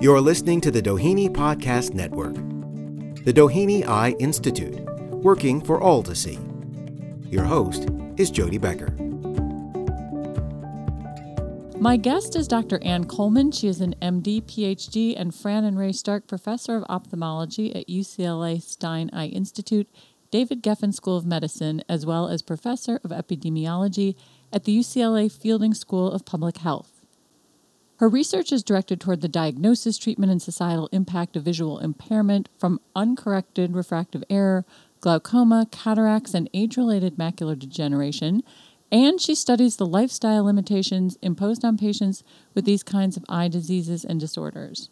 [0.00, 2.36] You're listening to the Doheny Podcast Network.
[3.24, 4.78] The Doheny Eye Institute,
[5.10, 6.38] working for all to see.
[7.28, 8.92] Your host is Jody Becker.
[11.80, 12.80] My guest is Dr.
[12.84, 13.50] Anne Coleman.
[13.50, 18.62] She is an MD, PhD, and Fran and Ray Stark Professor of Ophthalmology at UCLA
[18.62, 19.88] Stein Eye Institute,
[20.30, 24.14] David Geffen School of Medicine, as well as Professor of Epidemiology
[24.52, 26.97] at the UCLA Fielding School of Public Health.
[27.98, 32.80] Her research is directed toward the diagnosis, treatment, and societal impact of visual impairment from
[32.94, 34.64] uncorrected refractive error,
[35.00, 38.42] glaucoma, cataracts, and age related macular degeneration
[38.90, 42.22] and she studies the lifestyle limitations imposed on patients
[42.54, 44.88] with these kinds of eye diseases and disorders.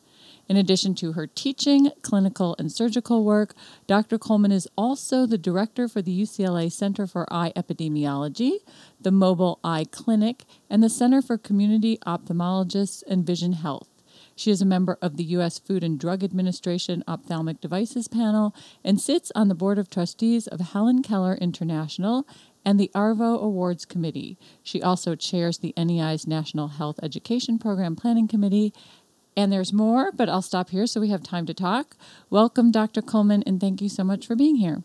[0.49, 3.55] In addition to her teaching, clinical, and surgical work,
[3.87, 4.19] Dr.
[4.19, 8.59] Coleman is also the director for the UCLA Center for Eye Epidemiology,
[9.01, 13.89] the Mobile Eye Clinic, and the Center for Community Ophthalmologists and Vision Health.
[14.37, 15.59] She is a member of the U.S.
[15.59, 20.61] Food and Drug Administration Ophthalmic Devices Panel and sits on the Board of Trustees of
[20.61, 22.27] Helen Keller International
[22.65, 24.39] and the ARVO Awards Committee.
[24.63, 28.75] She also chairs the NEI's National Health Education Program Planning Committee.
[29.37, 31.95] And there's more, but I'll stop here so we have time to talk.
[32.31, 33.03] Welcome, Dr.
[33.03, 34.83] Coleman, and thank you so much for being here.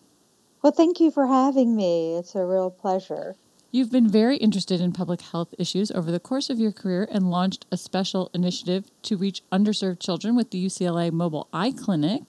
[0.61, 2.17] Well, thank you for having me.
[2.17, 3.37] It's a real pleasure.
[3.71, 7.31] You've been very interested in public health issues over the course of your career and
[7.31, 12.23] launched a special initiative to reach underserved children with the UCLA Mobile Eye Clinic.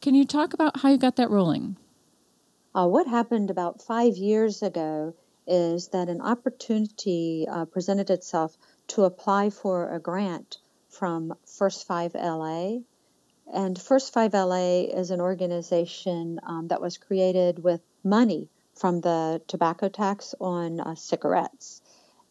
[0.00, 1.76] Can you talk about how you got that rolling?
[2.76, 5.14] Uh, what happened about five years ago
[5.48, 8.56] is that an opportunity uh, presented itself
[8.86, 10.58] to apply for a grant
[10.98, 12.78] from First Five LA.
[13.52, 19.40] And First Five LA is an organization um, that was created with money from the
[19.46, 21.82] tobacco tax on uh, cigarettes.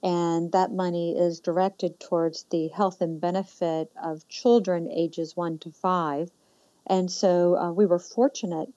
[0.03, 5.71] And that money is directed towards the health and benefit of children ages one to
[5.71, 6.29] five.
[6.85, 8.71] And so uh, we were fortunate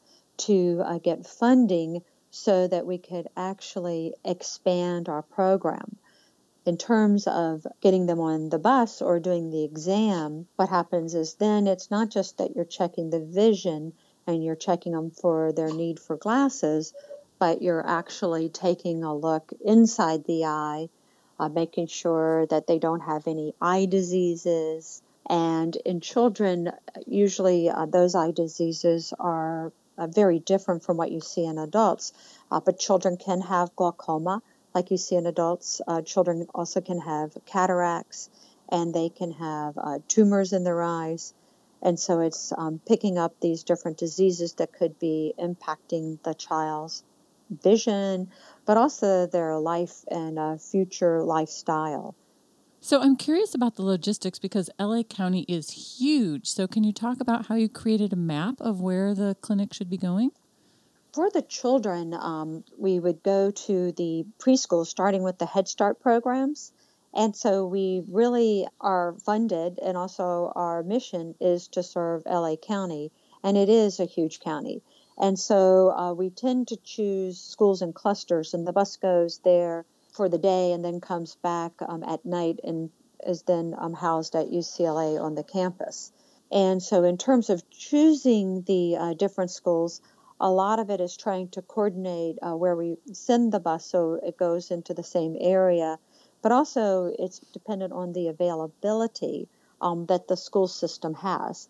[0.49, 5.97] to uh, get funding so that we could actually expand our program.
[6.69, 11.33] In terms of getting them on the bus or doing the exam, what happens is
[11.33, 13.95] then it's not just that you're checking the vision
[14.27, 16.93] and you're checking them for their need for glasses,
[17.39, 20.91] but you're actually taking a look inside the eye,
[21.41, 25.01] uh, making sure that they don't have any eye diseases.
[25.27, 26.73] And in children,
[27.07, 32.13] usually uh, those eye diseases are uh, very different from what you see in adults.
[32.51, 34.43] Uh, but children can have glaucoma,
[34.75, 35.81] like you see in adults.
[35.87, 38.31] Uh, children also can have cataracts,
[38.69, 41.35] and they can have uh, tumors in their eyes.
[41.81, 47.05] And so it's um, picking up these different diseases that could be impacting the child's
[47.51, 48.31] vision,
[48.67, 52.15] but also their life and uh, future lifestyle.
[52.81, 56.47] So I'm curious about the logistics because LA County is huge.
[56.47, 59.91] So can you talk about how you created a map of where the clinic should
[59.91, 60.31] be going?
[61.13, 66.01] For the children, um, we would go to the preschool, starting with the Head Start
[66.01, 66.73] programs.
[67.15, 73.11] And so we really are funded, and also our mission is to serve LA County,
[73.43, 74.83] and it is a huge county.
[75.17, 79.87] And so uh, we tend to choose schools in clusters, and the bus goes there
[80.13, 82.91] for the day and then comes back um, at night and
[83.27, 86.13] is then um, housed at UCLA on the campus.
[86.53, 90.01] And so, in terms of choosing the uh, different schools,
[90.41, 94.21] a lot of it is trying to coordinate uh, where we send the bus so
[94.23, 95.99] it goes into the same area,
[96.43, 99.49] but also it's dependent on the availability
[99.81, 101.69] um, that the school system has.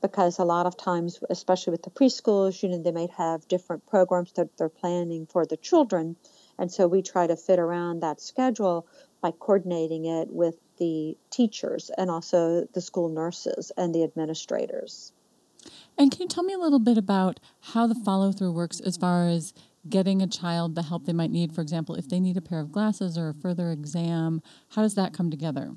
[0.00, 3.84] Because a lot of times, especially with the preschools, you know, they might have different
[3.86, 6.16] programs that they're planning for the children.
[6.58, 8.86] And so we try to fit around that schedule
[9.20, 15.12] by coordinating it with the teachers and also the school nurses and the administrators.
[16.00, 18.96] And can you tell me a little bit about how the follow through works as
[18.96, 19.52] far as
[19.86, 21.54] getting a child the help they might need?
[21.54, 24.94] For example, if they need a pair of glasses or a further exam, how does
[24.94, 25.76] that come together?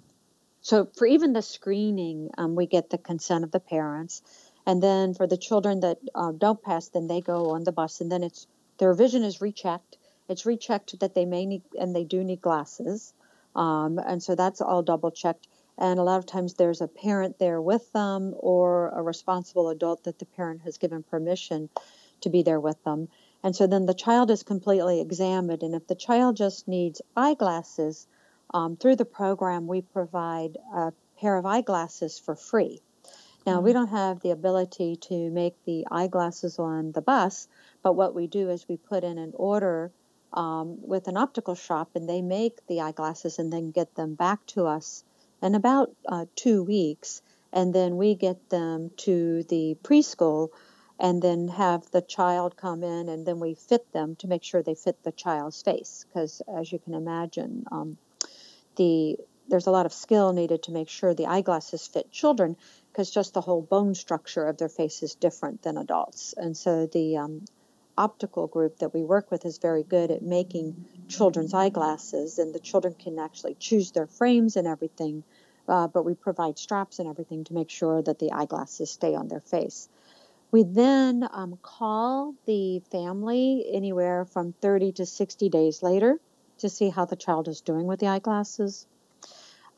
[0.61, 4.21] So, for even the screening, um, we get the consent of the parents.
[4.65, 7.99] And then for the children that uh, don't pass, then they go on the bus,
[7.99, 8.47] and then it's
[8.77, 9.97] their vision is rechecked
[10.29, 13.13] it's rechecked that they may need, and they do need glasses.
[13.55, 15.47] Um, and so that's all double checked.
[15.77, 20.03] And a lot of times there's a parent there with them or a responsible adult
[20.03, 21.69] that the parent has given permission
[22.21, 23.09] to be there with them.
[23.43, 25.63] And so then the child is completely examined.
[25.63, 28.07] And if the child just needs eyeglasses,
[28.53, 32.81] um, through the program, we provide a pair of eyeglasses for free.
[33.45, 33.65] Now, mm-hmm.
[33.65, 37.47] we don't have the ability to make the eyeglasses on the bus,
[37.81, 39.91] but what we do is we put in an order
[40.31, 44.45] um, with an optical shop, and they make the eyeglasses and then get them back
[44.47, 45.03] to us
[45.43, 47.21] in about uh, two weeks.
[47.51, 50.49] and then we get them to the preschool
[50.99, 54.63] and then have the child come in and then we fit them to make sure
[54.63, 57.97] they fit the child's face because as you can imagine um,
[58.77, 59.17] the
[59.49, 62.55] there's a lot of skill needed to make sure the eyeglasses fit children
[62.91, 66.87] because just the whole bone structure of their face is different than adults and so
[66.87, 67.41] the um,
[67.97, 72.59] optical group that we work with is very good at making children's eyeglasses and the
[72.59, 75.23] children can actually choose their frames and everything
[75.67, 79.27] uh, but we provide straps and everything to make sure that the eyeglasses stay on
[79.27, 79.89] their face
[80.53, 86.19] we then um, call the family anywhere from 30 to 60 days later
[86.59, 88.85] to see how the child is doing with the eyeglasses.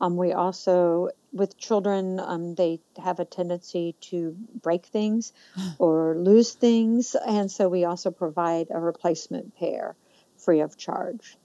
[0.02, 5.32] Um, we also, with children, um, they have a tendency to break things
[5.78, 9.96] or lose things, and so we also provide a replacement pair
[10.36, 11.36] free of charge.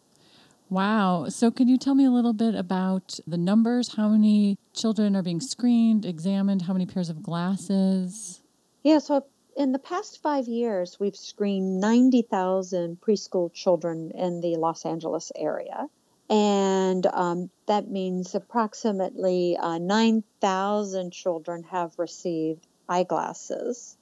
[0.70, 1.28] Wow.
[1.28, 3.96] So, can you tell me a little bit about the numbers?
[3.96, 6.62] How many children are being screened, examined?
[6.64, 8.42] How many pairs of glasses?
[8.84, 9.26] Yeah, so
[9.58, 15.90] in the past five years, we've screened 90,000 preschool children in the Los Angeles area.
[16.32, 23.98] And um, that means approximately uh, 9,000 children have received eyeglasses,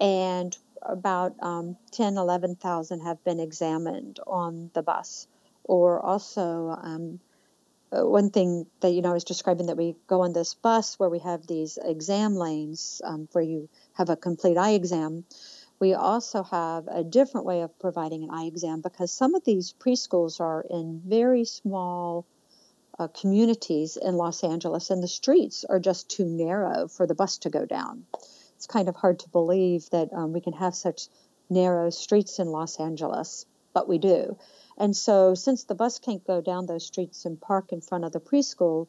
[0.00, 5.26] and about um, 10, 11,000 have been examined on the bus.
[5.64, 7.18] Or also, um,
[7.90, 10.98] uh, one thing that you know I was describing that we go on this bus
[10.98, 15.24] where we have these exam lanes um, where you have a complete eye exam.
[15.84, 19.74] We also have a different way of providing an eye exam because some of these
[19.78, 22.24] preschools are in very small
[22.98, 27.36] uh, communities in Los Angeles, and the streets are just too narrow for the bus
[27.36, 28.06] to go down.
[28.56, 31.08] It's kind of hard to believe that um, we can have such
[31.50, 33.44] narrow streets in Los Angeles,
[33.74, 34.38] but we do.
[34.78, 38.12] And so, since the bus can't go down those streets and park in front of
[38.12, 38.86] the preschool,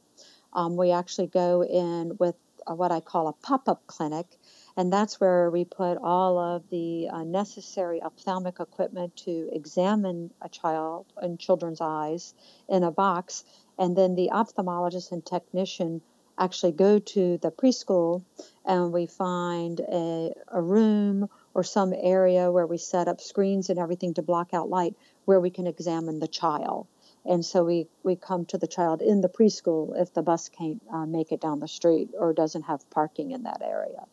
[0.54, 4.40] um, we actually go in with a, what I call a pop up clinic.
[4.77, 10.50] And that's where we put all of the uh, necessary ophthalmic equipment to examine a
[10.50, 12.33] child and children's eyes
[12.68, 13.45] in a box.
[13.80, 16.01] And then the ophthalmologist and technician
[16.38, 18.24] actually go to the preschool
[18.66, 23.80] and we find a, a room or some area where we set up screens and
[23.80, 26.88] everything to block out light where we can examine the child.
[27.24, 30.81] And so we, we come to the child in the preschool if the bus can't
[30.92, 34.06] uh, make it down the street or doesn't have parking in that area.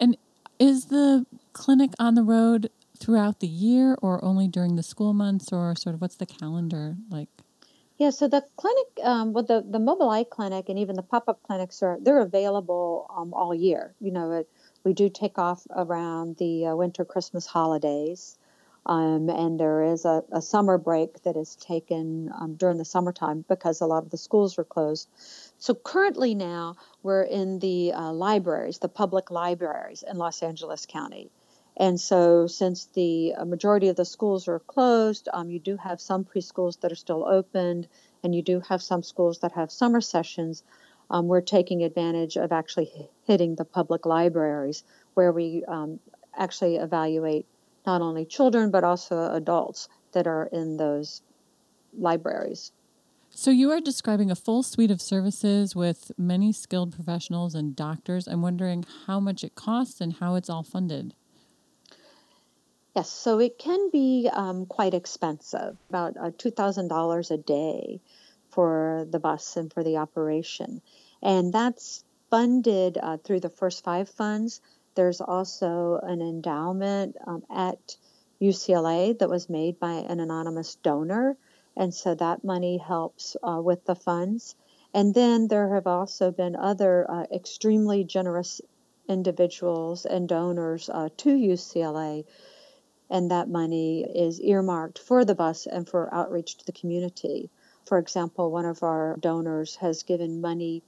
[0.00, 0.16] And
[0.58, 5.52] is the clinic on the road throughout the year or only during the school months
[5.52, 7.28] or sort of what's the calendar like?
[7.98, 11.28] Yeah, so the clinic, um, well, the, the mobile eye clinic and even the pop
[11.28, 13.94] up clinics are they're available um, all year.
[14.00, 14.48] You know, it,
[14.84, 18.38] we do take off around the uh, winter Christmas holidays.
[18.86, 23.44] Um, and there is a, a, summer break that is taken um, during the summertime
[23.46, 25.06] because a lot of the schools are closed.
[25.58, 31.30] So currently now we're in the uh, libraries, the public libraries in Los Angeles County.
[31.76, 36.00] And so since the uh, majority of the schools are closed, um, you do have
[36.00, 37.86] some preschools that are still opened,
[38.22, 40.62] and you do have some schools that have summer sessions.
[41.10, 42.90] Um, we're taking advantage of actually
[43.26, 44.84] hitting the public libraries
[45.14, 46.00] where we um,
[46.36, 47.46] actually evaluate
[47.86, 51.22] not only children but also adults that are in those
[51.96, 52.72] libraries.
[53.32, 58.26] So, you are describing a full suite of services with many skilled professionals and doctors.
[58.26, 61.14] I'm wondering how much it costs and how it's all funded.
[62.96, 68.00] Yes, so it can be um, quite expensive, about uh, $2,000 a day
[68.50, 70.82] for the bus and for the operation.
[71.22, 74.60] And that's funded uh, through the first five funds
[75.00, 77.96] there's also an endowment um, at
[78.38, 81.38] UCLA that was made by an anonymous donor,
[81.74, 84.54] and so that money helps uh, with the funds.
[84.92, 88.60] And then there have also been other uh, extremely generous
[89.08, 92.26] individuals and donors uh, to UCLA,
[93.08, 97.48] and that money is earmarked for the bus and for outreach to the community.
[97.86, 100.82] For example, one of our donors has given money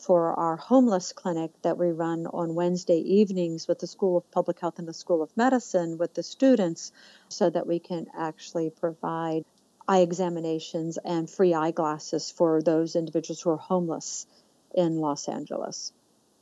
[0.00, 4.58] for our homeless clinic that we run on Wednesday evenings with the School of Public
[4.58, 6.92] Health and the School of Medicine with the students
[7.28, 9.44] so that we can actually provide
[9.86, 14.26] eye examinations and free eyeglasses for those individuals who are homeless
[14.74, 15.92] in Los Angeles.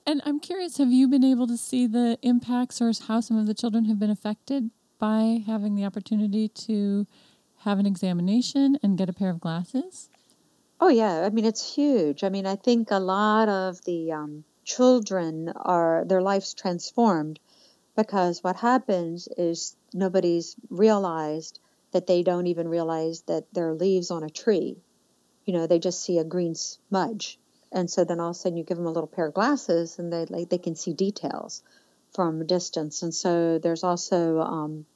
[0.07, 3.47] And I'm curious, have you been able to see the impacts or how some of
[3.47, 7.07] the children have been affected by having the opportunity to
[7.63, 10.09] have an examination and get a pair of glasses?
[10.81, 12.25] Oh yeah, I mean it's huge.
[12.25, 17.39] I mean I think a lot of the um, children are their lives transformed
[17.97, 21.61] because what happens is nobody's realized
[21.93, 24.79] that they don't even realize that there are leaves on a tree.
[25.47, 27.39] You know, they just see a green smudge
[27.73, 29.99] And so then all of a sudden you give them a little pair of glasses
[29.99, 31.63] and they like they can see details
[32.15, 33.03] from a distance.
[33.03, 34.87] And so there's also um,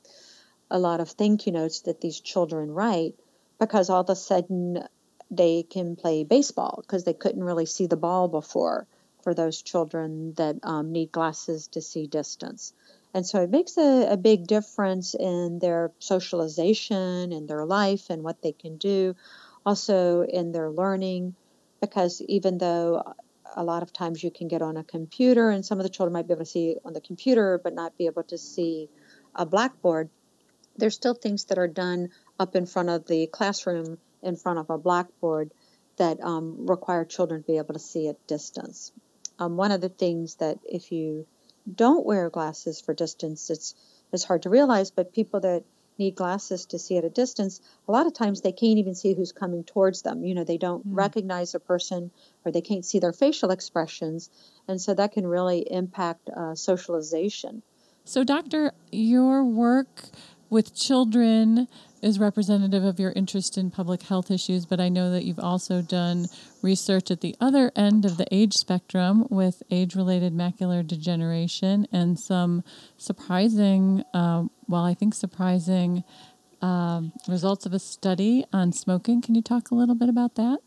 [0.71, 3.15] a lot of thank you notes that these children write
[3.59, 4.87] because all of a sudden
[5.33, 8.87] they can play baseball because they couldn't really see the ball before
[9.23, 12.75] for those children that um, need glasses to see distance.
[13.15, 18.23] And so it makes a, a big difference in their socialization and their life and
[18.23, 19.17] what they can do,
[19.65, 21.35] also in their learning,
[21.81, 23.15] because even though
[23.57, 26.13] a lot of times you can get on a computer and some of the children
[26.13, 28.89] might be able to see on the computer but not be able to see
[29.35, 30.11] a blackboard,
[30.77, 34.71] there's still things that are done up in front of the classroom in front of
[34.71, 35.51] a blackboard
[35.97, 38.93] that um, require children to be able to see at distance.
[39.39, 41.27] Um, one of the things that if you
[41.73, 43.75] don't wear glasses for distance, it's
[44.13, 45.65] it's hard to realize, but people that
[45.99, 49.15] need glasses to see at a distance, a lot of times they can't even see
[49.15, 50.25] who's coming towards them.
[50.25, 50.97] You know, they don't mm.
[50.97, 52.11] recognize a person
[52.45, 54.31] or they can't see their facial expressions.
[54.69, 57.63] And so that can really impact uh, socialization.
[58.05, 60.03] So, Doctor, your work
[60.51, 61.69] with children
[62.03, 65.81] is representative of your interest in public health issues, but I know that you've also
[65.81, 66.27] done
[66.61, 72.19] research at the other end of the age spectrum with age related macular degeneration and
[72.19, 72.65] some
[72.99, 76.03] surprising, uh, well, I think surprising
[76.61, 79.23] um, results of a study on smoking.
[79.23, 80.59] Can you talk a little bit about that?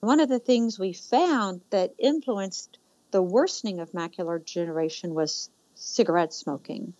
[0.00, 2.78] One of the things we found that influenced
[3.10, 6.94] the worsening of macular degeneration was cigarette smoking.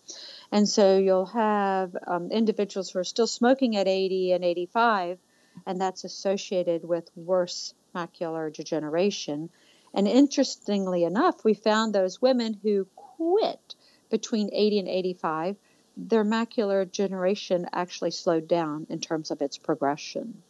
[0.52, 5.18] And so you'll have um, individuals who are still smoking at 80 and 85,
[5.66, 9.48] and that's associated with worse macular degeneration.
[9.94, 13.74] And interestingly enough, we found those women who quit
[14.10, 15.56] between 80 and 85,
[15.96, 20.42] their macular degeneration actually slowed down in terms of its progression.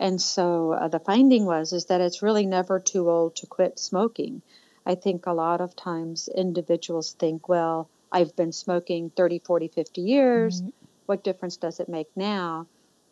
[0.00, 3.78] And so uh, the finding was is that it's really never too old to quit
[3.78, 4.42] smoking.
[4.84, 10.00] I think a lot of times individuals think, well, I've been smoking 30, 40, 50
[10.00, 10.60] years.
[10.60, 10.70] Mm-hmm.
[11.06, 12.66] What difference does it make now?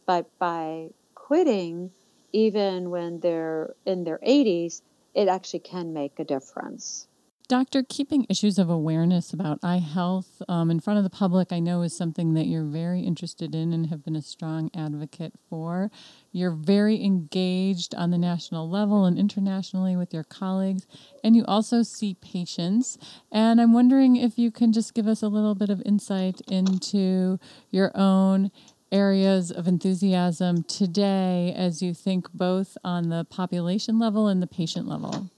[0.07, 1.91] But by quitting,
[2.33, 4.83] even when they're in their 80s,
[5.15, 7.07] it actually can make a difference.
[7.53, 11.61] Doctor, keeping issues of awareness about eye health um, in front of the public, I
[11.61, 15.91] know is something that you're very interested in and have been a strong advocate for.
[16.33, 20.87] You're very engaged on the national level and internationally with your colleagues,
[21.23, 22.97] and you also see patients.
[23.31, 27.39] And I'm wondering if you can just give us a little bit of insight into
[27.71, 28.51] your own
[28.91, 34.89] areas of enthusiasm today as you think both on the population level and the patient
[34.89, 35.29] level.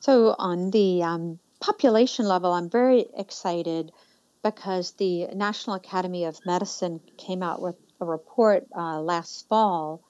[0.00, 3.92] So, on the um, population level, I'm very excited
[4.42, 10.02] because the National Academy of Medicine came out with a report uh, last fall.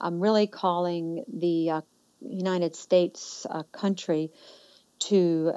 [0.00, 1.80] I'm really calling the uh,
[2.20, 4.30] United States uh, country
[5.00, 5.54] to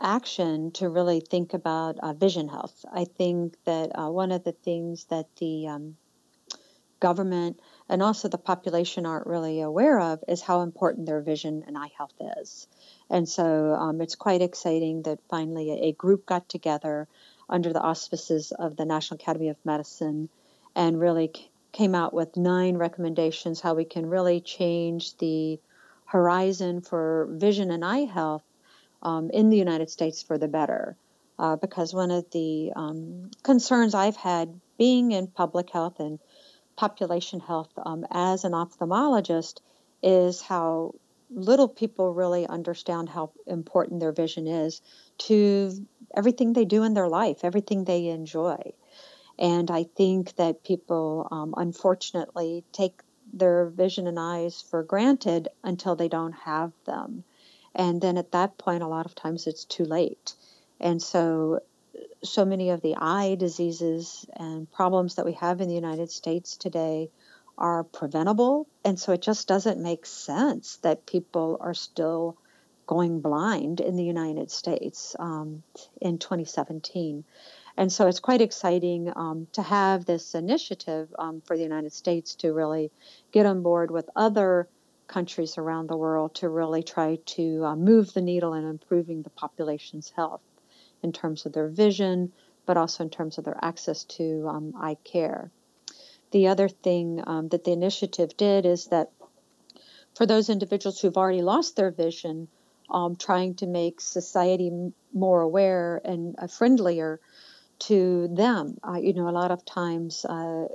[0.00, 2.82] action to really think about uh, vision health.
[2.90, 5.96] I think that uh, one of the things that the um,
[6.98, 11.76] government and also the population aren't really aware of is how important their vision and
[11.76, 12.66] eye health is.
[13.08, 17.08] And so um, it's quite exciting that finally a, group got together
[17.48, 20.28] under the auspices of the National Academy of Medicine
[20.76, 25.58] and really c- came out with nine recommendations how we can really change the
[26.04, 28.42] horizon for vision and eye health
[29.02, 30.96] um, in the United States for the better.
[31.38, 36.18] Uh, because one of the um, concerns I've had being in public health and
[36.78, 39.60] population health um, as an ophthalmologist
[40.00, 40.94] is how
[41.28, 44.80] little people really understand how important their vision is
[45.18, 45.72] to
[46.16, 48.72] everything they do in their life, everything they enjoy.
[49.38, 55.96] And I think that people, um, unfortunately, take their vision and eyes for granted until
[55.96, 57.24] they don't have them.
[57.74, 60.34] And then at that point, a lot of times it's too late.
[60.80, 61.60] And so,
[62.22, 66.56] so many of the eye diseases and problems that we have in the United States
[66.56, 67.10] today
[67.56, 68.66] are preventable.
[68.84, 72.36] And so it just doesn't make sense that people are still
[72.86, 75.62] going blind in the United States um,
[76.00, 77.24] in 2017.
[77.76, 82.34] And so it's quite exciting um, to have this initiative um, for the United States
[82.36, 82.90] to really
[83.30, 84.68] get on board with other
[85.06, 89.30] countries around the world to really try to uh, move the needle in improving the
[89.30, 90.42] population's health
[91.02, 92.32] in terms of their vision,
[92.66, 95.50] but also in terms of their access to um, eye care.
[96.30, 99.10] The other thing um, that the initiative did is that
[100.14, 102.48] for those individuals who've already lost their vision,
[102.90, 104.70] um, trying to make society
[105.12, 107.20] more aware and uh, friendlier
[107.78, 108.78] to them.
[108.82, 110.66] Uh, you know, a lot of times uh,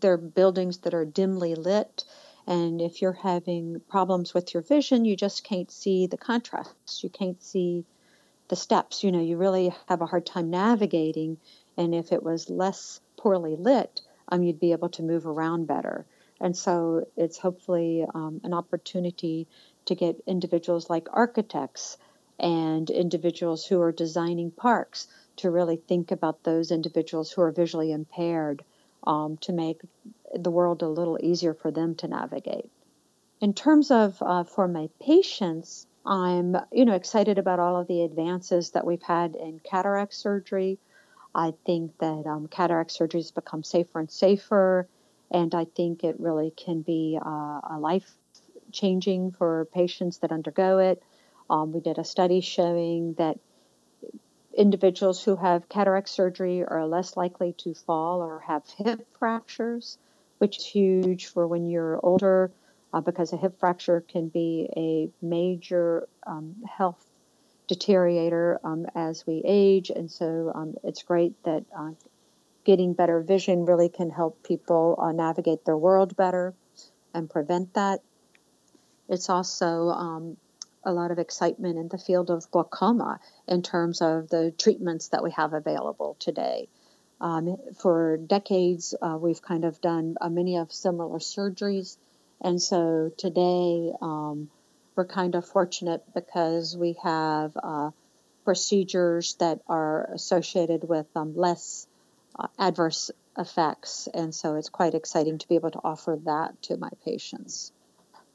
[0.00, 2.04] they're buildings that are dimly lit,
[2.46, 7.04] And if you're having problems with your vision, you just can't see the contrasts.
[7.04, 7.84] You can't see
[8.50, 9.02] the steps.
[9.02, 11.38] You know, you really have a hard time navigating.
[11.76, 16.04] And if it was less poorly lit, um, you'd be able to move around better.
[16.40, 19.46] And so it's hopefully um, an opportunity
[19.86, 21.96] to get individuals like architects
[22.38, 27.92] and individuals who are designing parks to really think about those individuals who are visually
[27.92, 28.64] impaired
[29.06, 29.80] um, to make
[30.34, 32.70] the world a little easier for them to navigate.
[33.40, 38.02] In terms of uh, for my patients, I'm you know excited about all of the
[38.02, 40.78] advances that we've had in cataract surgery.
[41.34, 44.88] I think that um, cataract surgery has become safer and safer,
[45.30, 48.10] and I think it really can be uh, a life
[48.72, 51.02] changing for patients that undergo it.
[51.48, 53.38] Um, we did a study showing that
[54.56, 59.98] individuals who have cataract surgery are less likely to fall or have hip fractures,
[60.38, 62.50] which is huge for when you're older
[62.92, 67.04] uh, because a hip fracture can be a major um, health
[67.68, 69.90] deteriorator um, as we age.
[69.90, 71.90] And so um, it's great that uh,
[72.64, 76.54] getting better vision really can help people uh, navigate their world better
[77.14, 78.00] and prevent that.
[79.08, 80.36] It's also um,
[80.84, 85.22] a lot of excitement in the field of glaucoma in terms of the treatments that
[85.22, 86.68] we have available today.
[87.20, 91.96] Um, for decades, uh, we've kind of done uh, many of similar surgeries,
[92.40, 94.50] and so today um,
[94.96, 97.90] we're kind of fortunate because we have uh,
[98.44, 101.86] procedures that are associated with um, less
[102.38, 106.76] uh, adverse effects, and so it's quite exciting to be able to offer that to
[106.76, 107.72] my patients.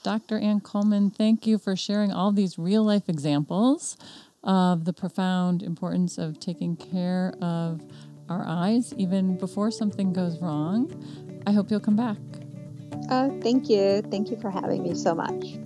[0.03, 0.37] Dr.
[0.37, 3.97] Anne Coleman, thank you for sharing all these real life examples
[4.43, 7.81] of the profound importance of taking care of
[8.29, 10.91] our eyes even before something goes wrong.
[11.47, 12.44] I hope you'll come back.
[13.09, 14.01] Oh, thank you.
[14.09, 15.57] Thank you for having me so much.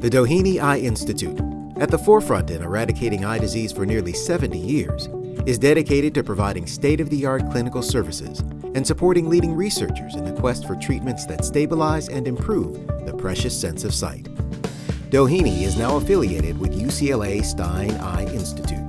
[0.00, 1.38] The Doheny Eye Institute,
[1.76, 5.08] at the forefront in eradicating eye disease for nearly 70 years,
[5.46, 8.40] is dedicated to providing state of the art clinical services
[8.74, 13.58] and supporting leading researchers in the quest for treatments that stabilize and improve the precious
[13.58, 14.24] sense of sight.
[15.10, 18.81] Doheny is now affiliated with UCLA Stein Eye Institute.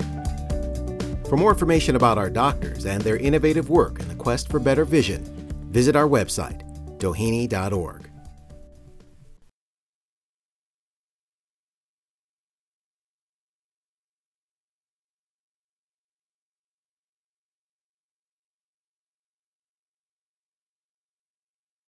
[1.34, 4.86] For more information about our doctors and their innovative work in the quest for better
[4.86, 5.24] vision,
[5.72, 6.62] visit our website,
[7.00, 8.13] doheny.org.